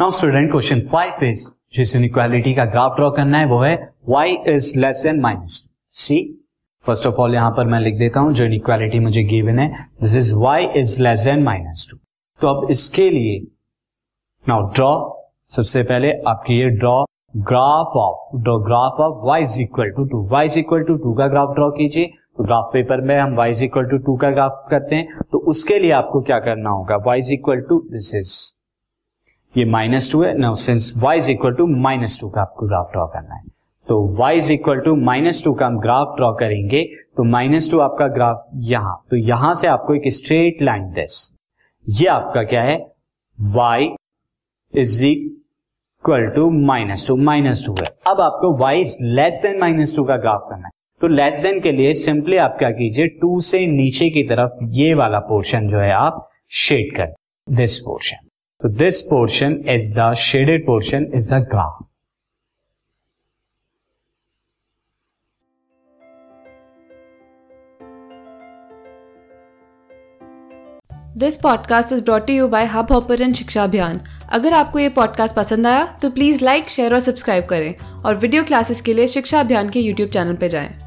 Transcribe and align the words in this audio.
Now 0.00 0.10
student 0.10 0.50
question 0.50 0.80
five 0.92 1.22
is 1.24 1.42
जिस 1.74 1.94
inequality 1.96 2.52
का 2.54 2.64
graph 2.70 2.96
draw 2.96 3.10
करना 3.16 3.38
है, 3.38 3.46
वो 3.46 3.58
है 3.60 3.74
y 4.10 4.48
is 4.52 4.72
less 4.78 5.02
than 5.02 5.20
minus 5.20 5.58
C 5.94 6.16
first 6.84 7.06
of 7.06 7.20
all 7.22 7.34
यहाँ 7.34 7.50
पर 7.56 7.66
मैं 7.66 7.78
लिख 7.80 7.98
देता 7.98 8.20
हूँ, 8.20 8.32
जो 8.32 8.44
इनइक्वालिटी 8.44 8.98
मुझे 9.00 9.22
गिवन 9.24 9.58
है 9.58 9.68
this 10.02 10.14
is 10.14 10.32
y 10.36 10.58
is 10.76 11.00
less 11.02 11.24
than 11.24 11.42
minus 11.42 11.86
two 11.90 11.96
तो 12.40 12.48
अब 12.48 12.70
इसके 12.70 13.08
लिए 13.10 13.38
नाउ 14.46 14.66
ड्रॉ 14.70 14.90
सबसे 15.50 15.82
पहले 15.82 16.10
आपकी 16.28 16.58
ये 16.60 16.70
draw 16.80 16.96
graph 17.52 17.96
of 17.98 18.36
draw 18.40 18.58
graph 18.64 19.00
of 19.00 19.24
y 19.30 19.40
is 19.42 19.60
equal 19.62 19.90
to 19.96 20.04
two 20.06 20.26
y 20.32 20.46
is 20.46 20.58
equal 20.58 20.82
to 20.88 20.96
two 21.04 21.14
का 21.18 21.28
ग्राफ 21.28 21.54
ड्रॉ 21.54 21.70
कीजिए 21.78 22.06
तो 22.36 22.44
ग्राफ 22.44 22.70
पेपर 22.72 23.04
में 23.06 23.16
हम 23.18 23.40
y 23.42 23.48
is 23.50 23.64
equal 23.64 23.86
to 23.90 23.98
two 24.08 24.16
का 24.16 24.30
ग्राफ 24.30 24.66
करते 24.70 24.96
हैं 24.96 25.20
तो 25.32 25.44
उसके 25.54 25.78
लिए 25.78 25.92
आपको 26.02 26.20
क्या 26.22 26.38
करना 26.50 26.70
होगा? 26.70 27.02
Y 27.08 27.16
is 27.18 27.32
equal 27.34 27.60
to 27.68 27.78
this 27.92 28.14
is 28.14 28.34
ये 29.54 29.64
माइनस 29.64 30.10
टू 30.12 30.22
है। 30.22 30.32
Now 30.38 30.54
since 30.56 30.92
y 31.04 31.12
is 31.16 31.30
equal 31.30 31.52
to 31.54 31.66
minus 31.66 32.18
two 32.20 32.28
का 32.28 32.40
आपको 32.40 32.66
ग्राफ 32.66 32.90
ड्रॉ 32.92 33.06
करना 33.06 33.34
है। 33.34 33.42
तो 33.86 33.96
y 34.20 34.30
is 34.36 34.52
equal 34.52 34.80
to 34.80 34.94
minus 34.98 35.42
two 35.44 35.52
का 35.54 35.66
हम 35.66 35.78
ग्राफ 35.80 36.14
ड्रॉ 36.16 36.32
करेंगे 36.34 36.82
तो 37.16 37.24
माइनस 37.24 37.70
टू 37.70 37.78
आपका 37.80 38.06
ग्राफ 38.14 38.44
यहाँ। 38.70 38.96
तो 39.10 39.16
यहाँ 39.18 39.52
से 39.54 39.68
आपको 39.68 39.94
एक 39.94 40.08
स्ट्रेट 40.12 40.62
लाइन 40.62 40.90
दिस 40.92 41.20
ये 41.86 42.08
आपका 42.08 42.42
क्या 42.44 42.62
है? 42.62 42.76
y 43.38 43.86
is 44.74 45.04
equal 45.06 46.26
to 46.36 46.50
minus 46.66 47.06
two 47.08 47.16
minus 47.22 47.64
two 47.66 47.74
है। 47.80 47.94
अब 48.08 48.20
आपको 48.20 48.52
y 48.64 48.74
is 48.80 48.96
less 49.12 49.40
than 49.42 49.58
minus 49.60 49.96
two 49.96 50.04
का 50.04 50.16
ग्राफ 50.16 50.46
करना 50.50 50.66
है। 50.66 50.70
तो 51.00 51.08
लेस 51.10 51.40
देन 51.42 51.60
के 51.60 51.72
लिए 51.72 51.92
सिंपली 51.94 52.36
आप 52.38 52.56
क्या 52.58 52.70
कीजिए 52.72 53.06
टू 53.20 53.38
से 53.42 53.66
नीचे 53.68 54.10
की 54.10 54.28
तरफ़ 54.28 54.64
ये 54.74 54.92
वाला 54.94 55.18
पोर्शन 55.30 55.68
जो 55.68 55.78
है 55.78 55.92
आप 55.94 56.28
शेड 56.54 56.96
कर 56.96 57.14
this 57.46 57.78
portion 57.80 58.23
So 58.60 58.68
this 58.68 59.02
portion 59.02 59.68
is 59.68 59.90
the 59.90 60.14
shaded 60.14 60.64
portion 60.64 61.12
is 61.12 61.28
the 61.28 61.40
graph. 61.40 61.82
This 71.16 71.36
podcast 71.36 71.92
is 71.92 72.02
brought 72.04 72.30
you 72.30 72.48
by 72.48 72.64
hub 72.66 72.86
and 73.20 73.34
Shiksha 73.34 73.64
Abhiyan 73.64 74.00
अगर 74.28 74.52
आपको 74.52 74.78
ये 74.78 74.88
पॉडकास्ट 74.88 75.36
पसंद 75.36 75.66
आया 75.66 75.84
तो 76.02 76.10
प्लीज़ 76.10 76.44
लाइक 76.44 76.70
शेयर 76.70 76.94
और 76.94 77.00
सब्सक्राइब 77.00 77.44
करें 77.44 77.74
और 78.04 78.16
वीडियो 78.16 78.44
क्लासेस 78.44 78.80
के 78.80 78.94
लिए 78.94 79.06
शिक्षा 79.08 79.40
अभियान 79.40 79.68
के 79.68 79.80
यूट्यूब 79.80 80.10
चैनल 80.10 80.36
पर 80.36 80.48
जाएँ। 80.48 80.83